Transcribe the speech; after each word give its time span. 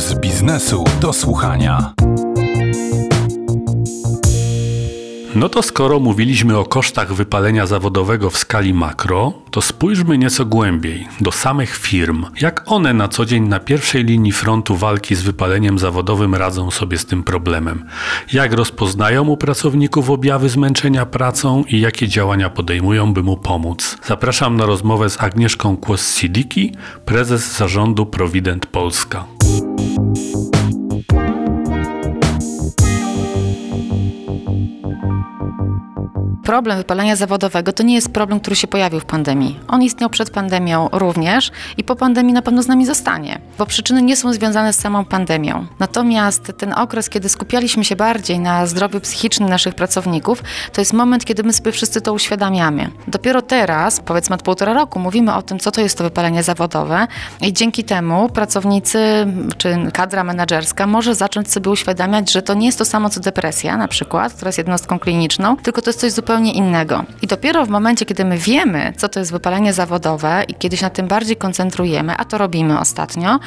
z 0.00 0.14
biznesu 0.14 0.84
do 1.00 1.12
słuchania. 1.12 1.92
No 5.34 5.48
to 5.48 5.62
skoro 5.62 6.00
mówiliśmy 6.00 6.58
o 6.58 6.64
kosztach 6.64 7.14
wypalenia 7.14 7.66
zawodowego 7.66 8.30
w 8.30 8.38
skali 8.38 8.74
makro, 8.74 9.32
to 9.50 9.62
spójrzmy 9.62 10.18
nieco 10.18 10.44
głębiej 10.44 11.08
do 11.20 11.32
samych 11.32 11.76
firm. 11.76 12.26
Jak 12.40 12.62
one 12.66 12.94
na 12.94 13.08
co 13.08 13.24
dzień 13.24 13.48
na 13.48 13.60
pierwszej 13.60 14.04
linii 14.04 14.32
frontu 14.32 14.76
walki 14.76 15.14
z 15.14 15.22
wypaleniem 15.22 15.78
zawodowym 15.78 16.34
radzą 16.34 16.70
sobie 16.70 16.98
z 16.98 17.06
tym 17.06 17.22
problemem? 17.22 17.84
Jak 18.32 18.52
rozpoznają 18.52 19.28
u 19.28 19.36
pracowników 19.36 20.10
objawy 20.10 20.48
zmęczenia 20.48 21.06
pracą 21.06 21.64
i 21.68 21.80
jakie 21.80 22.08
działania 22.08 22.50
podejmują, 22.50 23.14
by 23.14 23.22
mu 23.22 23.36
pomóc? 23.36 23.96
Zapraszam 24.06 24.56
na 24.56 24.66
rozmowę 24.66 25.10
z 25.10 25.22
Agnieszką 25.22 25.76
Kłos-Sidiki, 25.76 26.72
prezes 27.04 27.56
zarządu 27.56 28.06
Provident 28.06 28.66
Polska. 28.66 29.39
Thank 29.50 30.54
you 30.54 30.59
problem 36.50 36.78
wypalenia 36.78 37.16
zawodowego 37.16 37.72
to 37.72 37.82
nie 37.82 37.94
jest 37.94 38.12
problem, 38.12 38.40
który 38.40 38.56
się 38.56 38.66
pojawił 38.66 39.00
w 39.00 39.04
pandemii. 39.04 39.60
On 39.68 39.82
istniał 39.82 40.10
przed 40.10 40.30
pandemią 40.30 40.88
również 40.92 41.50
i 41.76 41.84
po 41.84 41.96
pandemii 41.96 42.32
na 42.32 42.42
pewno 42.42 42.62
z 42.62 42.68
nami 42.68 42.86
zostanie, 42.86 43.40
bo 43.58 43.66
przyczyny 43.66 44.02
nie 44.02 44.16
są 44.16 44.32
związane 44.32 44.72
z 44.72 44.78
samą 44.78 45.04
pandemią. 45.04 45.66
Natomiast 45.78 46.52
ten 46.58 46.72
okres, 46.72 47.08
kiedy 47.08 47.28
skupialiśmy 47.28 47.84
się 47.84 47.96
bardziej 47.96 48.40
na 48.40 48.66
zdrowiu 48.66 49.00
psychicznym 49.00 49.48
naszych 49.48 49.74
pracowników, 49.74 50.42
to 50.72 50.80
jest 50.80 50.92
moment, 50.92 51.24
kiedy 51.24 51.42
my 51.42 51.52
sobie 51.52 51.72
wszyscy 51.72 52.00
to 52.00 52.12
uświadamiamy. 52.12 52.90
Dopiero 53.08 53.42
teraz, 53.42 54.00
powiedzmy 54.00 54.34
od 54.34 54.42
półtora 54.42 54.72
roku, 54.72 54.98
mówimy 54.98 55.34
o 55.34 55.42
tym, 55.42 55.58
co 55.58 55.70
to 55.70 55.80
jest 55.80 55.98
to 55.98 56.04
wypalenie 56.04 56.42
zawodowe 56.42 57.06
i 57.40 57.52
dzięki 57.52 57.84
temu 57.84 58.28
pracownicy 58.28 59.26
czy 59.58 59.78
kadra 59.92 60.24
menedżerska 60.24 60.86
może 60.86 61.14
zacząć 61.14 61.52
sobie 61.52 61.70
uświadamiać, 61.70 62.32
że 62.32 62.42
to 62.42 62.54
nie 62.54 62.66
jest 62.66 62.78
to 62.78 62.84
samo 62.84 63.10
co 63.10 63.20
depresja 63.20 63.76
na 63.76 63.88
przykład, 63.88 64.32
która 64.32 64.48
jest 64.48 64.58
jednostką 64.58 64.98
kliniczną, 64.98 65.56
tylko 65.56 65.82
to 65.82 65.90
jest 65.90 66.00
coś 66.00 66.12
zupełnie 66.12 66.39
zupełnie 66.40 66.52
innego. 66.52 67.04
I 67.22 67.26
dopiero 67.26 67.66
w 67.66 67.68
momencie, 67.68 68.06
kiedy 68.06 68.24
my 68.24 68.38
wiemy, 68.38 68.92
co 68.96 69.08
to 69.08 69.20
jest 69.20 69.32
wypalenie 69.32 69.72
zawodowe 69.72 70.44
i 70.48 70.54
kiedy 70.54 70.76
się 70.76 70.86
na 70.86 70.90
tym 70.90 71.08
bardziej 71.08 71.36
koncentrujemy, 71.36 72.14
a 72.16 72.24
to 72.24 72.38
robimy 72.38 72.78
ostatnio, 72.78 73.40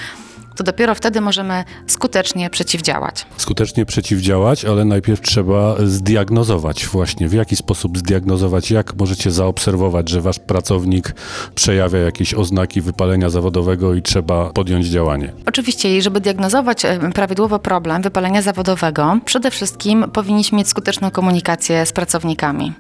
to 0.55 0.63
dopiero 0.63 0.95
wtedy 0.95 1.21
możemy 1.21 1.63
skutecznie 1.87 2.49
przeciwdziałać. 2.49 3.25
Skutecznie 3.37 3.85
przeciwdziałać, 3.85 4.65
ale 4.65 4.85
najpierw 4.85 5.21
trzeba 5.21 5.75
zdiagnozować 5.85 6.85
właśnie, 6.87 7.27
w 7.27 7.33
jaki 7.33 7.55
sposób 7.55 7.97
zdiagnozować, 7.97 8.71
jak 8.71 8.95
możecie 8.95 9.31
zaobserwować, 9.31 10.09
że 10.09 10.21
wasz 10.21 10.39
pracownik 10.39 11.15
przejawia 11.55 11.99
jakieś 11.99 12.33
oznaki 12.33 12.81
wypalenia 12.81 13.29
zawodowego 13.29 13.93
i 13.93 14.01
trzeba 14.01 14.49
podjąć 14.49 14.85
działanie. 14.85 15.33
Oczywiście, 15.45 16.01
żeby 16.01 16.21
diagnozować 16.21 16.85
e, 16.85 16.99
prawidłowo 17.13 17.59
problem 17.59 18.01
wypalenia 18.01 18.41
zawodowego, 18.41 19.17
przede 19.25 19.51
wszystkim 19.51 20.05
powinniśmy 20.13 20.57
mieć 20.57 20.67
skuteczną 20.67 21.11
komunikację 21.11 21.85
z 21.85 21.91
pracownikami. 21.91 22.73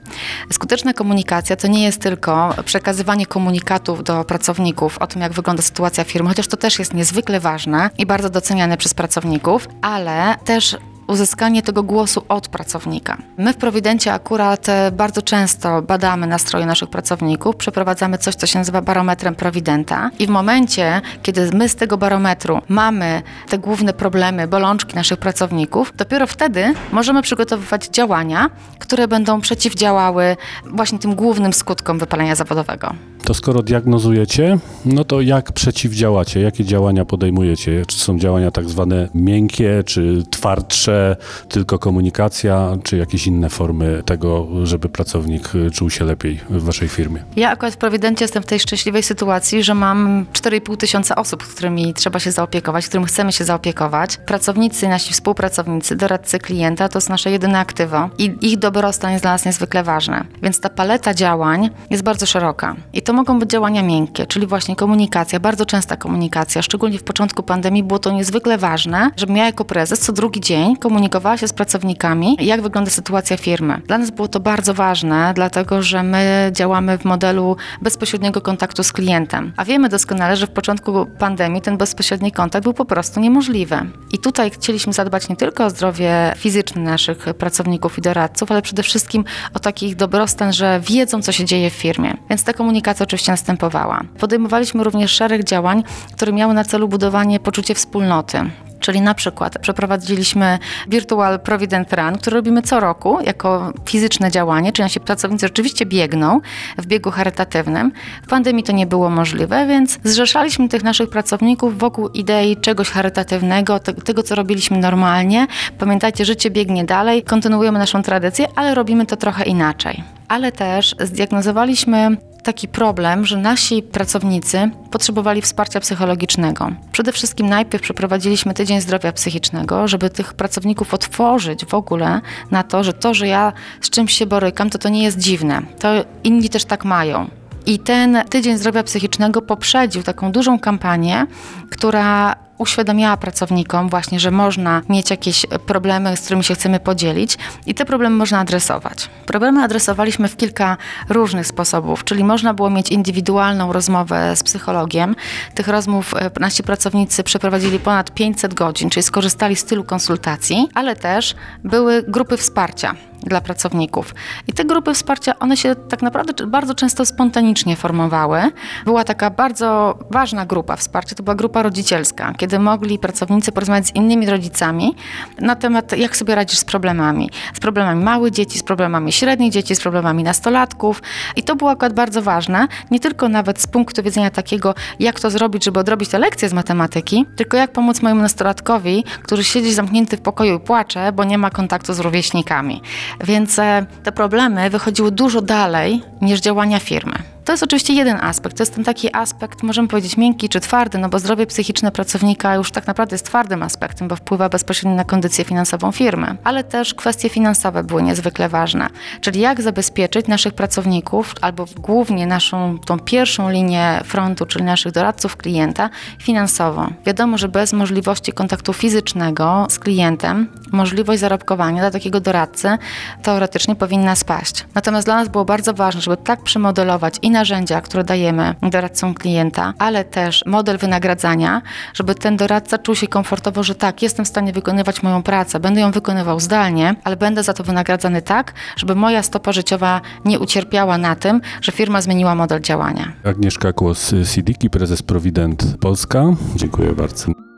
Skuteczna 0.51 0.93
komunikacja 0.93 1.55
to 1.55 1.67
nie 1.67 1.83
jest 1.83 2.01
tylko 2.01 2.53
przekazywanie 2.65 3.25
komunikatów 3.25 4.03
do 4.03 4.23
pracowników 4.23 4.97
o 4.97 5.07
tym, 5.07 5.21
jak 5.21 5.33
wygląda 5.33 5.61
sytuacja 5.63 6.03
firmy, 6.03 6.29
chociaż 6.29 6.47
to 6.47 6.57
też 6.57 6.79
jest 6.79 6.93
niezwykle 6.93 7.39
ważne 7.39 7.62
ważne 7.63 7.89
i 7.97 8.05
bardzo 8.05 8.29
doceniane 8.29 8.77
przez 8.77 8.93
pracowników, 8.93 9.67
ale 9.81 10.35
też 10.45 10.77
uzyskanie 11.07 11.61
tego 11.61 11.83
głosu 11.83 12.23
od 12.29 12.47
pracownika. 12.47 13.17
My 13.37 13.53
w 13.53 13.57
Prowidencie 13.57 14.13
akurat 14.13 14.69
e, 14.69 14.91
bardzo 14.91 15.21
często 15.21 15.81
badamy 15.81 16.27
nastroje 16.27 16.65
naszych 16.65 16.89
pracowników, 16.89 17.55
przeprowadzamy 17.55 18.17
coś, 18.17 18.35
co 18.35 18.47
się 18.47 18.59
nazywa 18.59 18.81
barometrem 18.81 19.35
Prowidenta 19.35 20.09
i 20.19 20.27
w 20.27 20.29
momencie, 20.29 21.01
kiedy 21.23 21.49
my 21.53 21.69
z 21.69 21.75
tego 21.75 21.97
barometru 21.97 22.61
mamy 22.69 23.21
te 23.49 23.57
główne 23.57 23.93
problemy, 23.93 24.47
bolączki 24.47 24.95
naszych 24.95 25.19
pracowników, 25.19 25.93
dopiero 25.95 26.27
wtedy 26.27 26.73
możemy 26.91 27.21
przygotowywać 27.21 27.87
działania, 27.87 28.49
które 28.79 29.07
będą 29.07 29.41
przeciwdziałały 29.41 30.37
właśnie 30.65 30.99
tym 30.99 31.15
głównym 31.15 31.53
skutkom 31.53 31.99
wypalenia 31.99 32.35
zawodowego. 32.35 32.93
To 33.25 33.33
skoro 33.33 33.63
diagnozujecie, 33.63 34.57
no 34.85 35.03
to 35.03 35.21
jak 35.21 35.51
przeciwdziałacie? 35.51 36.41
Jakie 36.41 36.65
działania 36.65 37.05
podejmujecie? 37.05 37.83
Czy 37.87 37.97
są 37.97 38.19
działania 38.19 38.51
tak 38.51 38.69
zwane 38.69 39.09
miękkie, 39.13 39.83
czy 39.85 40.23
twardsze, 40.29 41.15
tylko 41.49 41.79
komunikacja, 41.79 42.77
czy 42.83 42.97
jakieś 42.97 43.27
inne 43.27 43.49
formy 43.49 44.03
tego, 44.05 44.47
żeby 44.63 44.89
pracownik 44.89 45.49
czuł 45.73 45.89
się 45.89 46.05
lepiej 46.05 46.39
w 46.49 46.63
waszej 46.63 46.87
firmie? 46.87 47.23
Ja 47.35 47.51
akurat 47.51 47.73
w 47.73 47.77
Prowidencie 47.77 48.23
jestem 48.23 48.43
w 48.43 48.45
tej 48.45 48.59
szczęśliwej 48.59 49.03
sytuacji, 49.03 49.63
że 49.63 49.75
mam 49.75 50.25
4,5 50.33 50.77
tysiąca 50.77 51.15
osób, 51.15 51.43
którymi 51.43 51.93
trzeba 51.93 52.19
się 52.19 52.31
zaopiekować, 52.31 52.87
którym 52.87 53.05
chcemy 53.05 53.31
się 53.31 53.43
zaopiekować. 53.43 54.17
Pracownicy, 54.17 54.87
nasi 54.87 55.13
współpracownicy, 55.13 55.95
doradcy 55.95 56.39
klienta 56.39 56.89
to 56.89 56.97
jest 56.97 57.09
nasze 57.09 57.31
jedyne 57.31 57.59
aktywo 57.59 58.09
i 58.17 58.35
ich 58.41 58.59
dobrostan 58.59 59.11
jest 59.11 59.23
dla 59.23 59.31
nas 59.31 59.45
niezwykle 59.45 59.83
ważne. 59.83 60.25
Więc 60.41 60.59
ta 60.59 60.69
paleta 60.69 61.13
działań 61.13 61.69
jest 61.89 62.03
bardzo 62.03 62.25
szeroka. 62.25 62.75
I 62.93 63.01
to 63.01 63.12
mogą 63.13 63.39
być 63.39 63.49
działania 63.49 63.83
miękkie, 63.83 64.27
czyli 64.27 64.47
właśnie 64.47 64.75
komunikacja, 64.75 65.39
bardzo 65.39 65.65
częsta 65.65 65.97
komunikacja. 65.97 66.61
Szczególnie 66.61 66.99
w 66.99 67.03
początku 67.03 67.43
pandemii 67.43 67.83
było 67.83 67.99
to 67.99 68.11
niezwykle 68.11 68.57
ważne, 68.57 69.11
żebym 69.17 69.37
ja 69.37 69.45
jako 69.45 69.65
prezes 69.65 69.99
co 69.99 70.13
drugi 70.13 70.41
dzień 70.41 70.77
komunikowała 70.77 71.37
się 71.37 71.47
z 71.47 71.53
pracownikami, 71.53 72.37
jak 72.39 72.61
wygląda 72.61 72.91
sytuacja 72.91 73.37
firmy. 73.37 73.81
Dla 73.87 73.97
nas 73.97 74.11
było 74.11 74.27
to 74.27 74.39
bardzo 74.39 74.73
ważne, 74.73 75.31
dlatego 75.35 75.81
że 75.81 76.03
my 76.03 76.51
działamy 76.51 76.97
w 76.97 77.05
modelu 77.05 77.55
bezpośredniego 77.81 78.41
kontaktu 78.41 78.83
z 78.83 78.91
klientem. 78.91 79.53
A 79.57 79.65
wiemy 79.65 79.89
doskonale, 79.89 80.35
że 80.35 80.47
w 80.47 80.51
początku 80.51 81.05
pandemii 81.19 81.61
ten 81.61 81.77
bezpośredni 81.77 82.31
kontakt 82.31 82.63
był 82.63 82.73
po 82.73 82.85
prostu 82.85 83.19
niemożliwy. 83.19 83.75
I 84.11 84.17
tutaj 84.17 84.51
chcieliśmy 84.51 84.93
zadbać 84.93 85.29
nie 85.29 85.35
tylko 85.35 85.65
o 85.65 85.69
zdrowie 85.69 86.33
fizyczne 86.37 86.81
naszych 86.81 87.17
pracowników 87.17 87.97
i 87.97 88.01
doradców, 88.01 88.51
ale 88.51 88.61
przede 88.61 88.83
wszystkim 88.83 89.23
o 89.53 89.59
takich 89.59 89.95
dobrostan, 89.95 90.53
że 90.53 90.79
wiedzą, 90.79 91.21
co 91.21 91.31
się 91.31 91.45
dzieje 91.45 91.69
w 91.69 91.73
firmie. 91.73 92.17
Więc 92.29 92.43
ta 92.43 92.53
komunikacja 92.53 93.02
oczywiście 93.03 93.31
następowała. 93.31 94.01
Podejmowaliśmy 94.19 94.83
również 94.83 95.11
szereg 95.11 95.43
działań, 95.43 95.83
które 96.13 96.33
miały 96.33 96.53
na 96.53 96.63
celu 96.63 96.87
budowanie 96.87 97.39
poczucia 97.39 97.73
wspólnoty. 97.73 98.39
Czyli 98.83 99.01
na 99.01 99.13
przykład 99.13 99.59
przeprowadziliśmy 99.59 100.59
Virtual 100.87 101.39
Provident 101.39 101.93
Run, 101.93 102.17
który 102.17 102.35
robimy 102.35 102.61
co 102.61 102.79
roku 102.79 103.17
jako 103.21 103.73
fizyczne 103.85 104.31
działanie, 104.31 104.71
czyli 104.71 104.83
nasi 104.83 104.99
pracownicy 104.99 105.47
rzeczywiście 105.47 105.85
biegną 105.85 106.41
w 106.77 106.85
biegu 106.85 107.11
charytatywnym. 107.11 107.91
W 108.23 108.27
pandemii 108.27 108.63
to 108.63 108.71
nie 108.71 108.87
było 108.87 109.09
możliwe, 109.09 109.67
więc 109.67 109.99
zrzeszaliśmy 110.03 110.69
tych 110.69 110.83
naszych 110.83 111.09
pracowników 111.09 111.77
wokół 111.77 112.09
idei 112.09 112.57
czegoś 112.57 112.89
charytatywnego, 112.89 113.79
tego 113.79 114.23
co 114.23 114.35
robiliśmy 114.35 114.77
normalnie. 114.77 115.47
Pamiętajcie, 115.79 116.25
życie 116.25 116.51
biegnie 116.51 116.85
dalej, 116.85 117.23
kontynuujemy 117.23 117.79
naszą 117.79 118.01
tradycję, 118.01 118.47
ale 118.55 118.75
robimy 118.75 119.05
to 119.05 119.15
trochę 119.15 119.43
inaczej. 119.43 120.03
Ale 120.27 120.51
też 120.51 120.95
zdiagnozowaliśmy 120.99 122.17
taki 122.43 122.67
problem, 122.67 123.25
że 123.25 123.37
nasi 123.37 123.83
pracownicy 123.83 124.69
potrzebowali 124.91 125.41
wsparcia 125.41 125.79
psychologicznego. 125.79 126.71
Przede 126.91 127.11
wszystkim 127.11 127.49
najpierw 127.49 127.83
przeprowadziliśmy 127.83 128.53
tydzień 128.53 128.81
zdrowia 128.81 129.11
psychicznego, 129.11 129.87
żeby 129.87 130.09
tych 130.09 130.33
pracowników 130.33 130.93
otworzyć 130.93 131.65
w 131.65 131.73
ogóle 131.73 132.21
na 132.51 132.63
to, 132.63 132.83
że 132.83 132.93
to, 132.93 133.13
że 133.13 133.27
ja 133.27 133.53
z 133.81 133.89
czymś 133.89 134.13
się 134.13 134.25
borykam, 134.25 134.69
to 134.69 134.77
to 134.77 134.89
nie 134.89 135.03
jest 135.03 135.17
dziwne. 135.17 135.61
To 135.79 135.89
inni 136.23 136.49
też 136.49 136.65
tak 136.65 136.85
mają. 136.85 137.29
I 137.65 137.79
ten 137.79 138.23
tydzień 138.29 138.57
zdrowia 138.57 138.83
psychicznego 138.83 139.41
poprzedził 139.41 140.03
taką 140.03 140.31
dużą 140.31 140.59
kampanię, 140.59 141.25
która 141.69 142.35
uświadamiała 142.57 143.17
pracownikom 143.17 143.89
właśnie, 143.89 144.19
że 144.19 144.31
można 144.31 144.81
mieć 144.89 145.09
jakieś 145.09 145.45
problemy, 145.65 146.17
z 146.17 146.21
którymi 146.21 146.43
się 146.43 146.55
chcemy 146.55 146.79
podzielić 146.79 147.37
i 147.65 147.73
te 147.75 147.85
problemy 147.85 148.15
można 148.15 148.39
adresować. 148.39 149.09
Problemy 149.25 149.63
adresowaliśmy 149.63 150.27
w 150.27 150.37
kilka 150.37 150.77
różnych 151.09 151.47
sposobów, 151.47 152.03
czyli 152.03 152.23
można 152.23 152.53
było 152.53 152.69
mieć 152.69 152.91
indywidualną 152.91 153.73
rozmowę 153.73 154.35
z 154.35 154.43
psychologiem. 154.43 155.15
Tych 155.55 155.67
rozmów 155.67 156.13
e, 156.13 156.31
nasi 156.39 156.63
pracownicy 156.63 157.23
przeprowadzili 157.23 157.79
ponad 157.79 158.11
500 158.11 158.53
godzin, 158.53 158.89
czyli 158.89 159.03
skorzystali 159.03 159.55
z 159.55 159.65
tylu 159.65 159.83
konsultacji, 159.83 160.69
ale 160.73 160.95
też 160.95 161.35
były 161.63 162.03
grupy 162.07 162.37
wsparcia 162.37 162.95
dla 163.23 163.41
pracowników. 163.41 164.15
I 164.47 164.53
te 164.53 164.65
grupy 164.65 164.93
wsparcia, 164.93 165.39
one 165.39 165.57
się 165.57 165.75
tak 165.75 166.01
naprawdę 166.01 166.47
bardzo 166.47 166.75
często 166.75 167.05
spontanicznie 167.05 167.75
formowały. 167.75 168.41
Była 168.85 169.03
taka 169.03 169.29
bardzo 169.29 169.99
ważna 170.11 170.45
grupa 170.45 170.75
wsparcia, 170.75 171.15
to 171.15 171.23
była 171.23 171.35
grupa 171.35 171.63
rodzicielska, 171.63 172.33
kiedy 172.43 172.59
mogli 172.59 172.99
pracownicy 172.99 173.51
porozmawiać 173.51 173.87
z 173.87 173.95
innymi 173.95 174.25
rodzicami 174.25 174.95
na 175.39 175.55
temat, 175.55 175.97
jak 175.97 176.17
sobie 176.17 176.35
radzisz 176.35 176.59
z 176.59 176.65
problemami. 176.65 177.29
Z 177.53 177.59
problemami 177.59 178.03
małych 178.03 178.33
dzieci, 178.33 178.59
z 178.59 178.63
problemami 178.63 179.11
średnich 179.11 179.51
dzieci, 179.51 179.75
z 179.75 179.79
problemami 179.79 180.23
nastolatków. 180.23 181.01
I 181.35 181.43
to 181.43 181.55
było 181.55 181.71
akurat 181.71 181.93
bardzo 181.93 182.21
ważne, 182.21 182.67
nie 182.91 182.99
tylko 182.99 183.29
nawet 183.29 183.61
z 183.61 183.67
punktu 183.67 184.03
widzenia 184.03 184.29
takiego, 184.29 184.75
jak 184.99 185.19
to 185.19 185.29
zrobić, 185.29 185.63
żeby 185.65 185.79
odrobić 185.79 186.09
te 186.09 186.19
lekcje 186.19 186.49
z 186.49 186.53
matematyki, 186.53 187.25
tylko 187.35 187.57
jak 187.57 187.71
pomóc 187.71 188.01
mojemu 188.01 188.21
nastolatkowi, 188.21 189.03
który 189.23 189.43
siedzi 189.43 189.73
zamknięty 189.73 190.17
w 190.17 190.21
pokoju 190.21 190.55
i 190.55 190.59
płacze, 190.59 191.11
bo 191.11 191.23
nie 191.23 191.37
ma 191.37 191.49
kontaktu 191.49 191.93
z 191.93 191.99
rówieśnikami. 191.99 192.81
Więc 193.23 193.59
e, 193.59 193.85
te 194.03 194.11
problemy 194.11 194.69
wychodziły 194.69 195.11
dużo 195.11 195.41
dalej 195.41 196.01
niż 196.21 196.39
działania 196.39 196.79
firmy. 196.79 197.22
To 197.45 197.53
jest 197.53 197.63
oczywiście 197.63 197.93
jeden 197.93 198.17
aspekt. 198.17 198.57
To 198.57 198.63
jest 198.63 198.75
ten 198.75 198.83
taki 198.83 199.15
aspekt, 199.15 199.63
możemy 199.63 199.87
powiedzieć, 199.87 200.17
miękki 200.17 200.49
czy 200.49 200.59
twardy, 200.59 200.97
no 200.97 201.09
bo 201.09 201.19
zdrowie 201.19 201.45
psychiczne 201.45 201.91
pracownika 201.91 202.55
już 202.55 202.71
tak 202.71 202.87
naprawdę 202.87 203.13
jest 203.13 203.25
twardym 203.25 203.63
aspektem, 203.63 204.07
bo 204.07 204.15
wpływa 204.15 204.49
bezpośrednio 204.49 204.95
na 204.95 205.03
kondycję 205.03 205.45
finansową 205.45 205.91
firmy. 205.91 206.35
Ale 206.43 206.63
też 206.63 206.93
kwestie 206.93 207.29
finansowe 207.29 207.83
były 207.83 208.03
niezwykle 208.03 208.49
ważne. 208.49 208.87
Czyli 209.21 209.39
jak 209.39 209.61
zabezpieczyć 209.61 210.27
naszych 210.27 210.53
pracowników, 210.53 211.35
albo 211.41 211.65
głównie 211.77 212.27
naszą 212.27 212.79
tą 212.85 212.99
pierwszą 212.99 213.49
linię 213.49 214.01
frontu, 214.05 214.45
czyli 214.45 214.65
naszych 214.65 214.91
doradców 214.91 215.37
klienta, 215.37 215.89
finansowo. 216.19 216.87
Wiadomo, 217.05 217.37
że 217.37 217.47
bez 217.47 217.73
możliwości 217.73 218.33
kontaktu 218.33 218.73
fizycznego 218.73 219.67
z 219.69 219.79
klientem, 219.79 220.47
możliwość 220.71 221.19
zarobkowania 221.19 221.81
dla 221.81 221.91
takiego 221.91 222.19
doradcy 222.19 222.77
teoretycznie 223.23 223.75
powinna 223.75 224.15
spaść. 224.15 224.65
Natomiast 224.75 225.07
dla 225.07 225.15
nas 225.15 225.29
było 225.29 225.45
bardzo 225.45 225.73
ważne, 225.73 226.01
żeby 226.01 226.17
tak 226.17 226.43
przemodelować 226.43 227.15
i 227.21 227.32
narzędzia, 227.33 227.81
które 227.81 228.03
dajemy 228.03 228.55
doradcom 228.61 229.13
klienta, 229.13 229.73
ale 229.79 230.03
też 230.03 230.43
model 230.45 230.77
wynagradzania, 230.77 231.61
żeby 231.93 232.15
ten 232.15 232.37
doradca 232.37 232.77
czuł 232.77 232.95
się 232.95 233.07
komfortowo, 233.07 233.63
że 233.63 233.75
tak, 233.75 234.01
jestem 234.01 234.25
w 234.25 234.27
stanie 234.27 234.53
wykonywać 234.53 235.03
moją 235.03 235.23
pracę, 235.23 235.59
będę 235.59 235.81
ją 235.81 235.91
wykonywał 235.91 236.39
zdalnie, 236.39 236.95
ale 237.03 237.17
będę 237.17 237.43
za 237.43 237.53
to 237.53 237.63
wynagradzany 237.63 238.21
tak, 238.21 238.53
żeby 238.77 238.95
moja 238.95 239.23
stopa 239.23 239.51
życiowa 239.51 240.01
nie 240.25 240.39
ucierpiała 240.39 240.97
na 240.97 241.15
tym, 241.15 241.41
że 241.61 241.71
firma 241.71 242.01
zmieniła 242.01 242.35
model 242.35 242.61
działania. 242.61 243.13
Agnieszka 243.23 243.73
Kłos, 243.73 244.15
Sidiki, 244.23 244.69
prezes 244.69 245.01
Provident 245.01 245.77
Polska. 245.79 246.23
Dziękuję 246.55 246.91
bardzo. 246.91 247.52